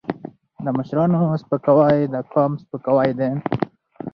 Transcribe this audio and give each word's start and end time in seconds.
د 0.63 0.67
مشرانو 0.77 1.21
سپکاوی 1.41 1.97
د 2.13 2.15
قوم 2.31 2.51
سپکاوی 2.63 3.11
دی. 3.19 3.31